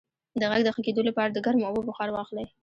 [0.39, 2.45] د غږ د ښه کیدو لپاره د ګرمو اوبو بخار واخلئ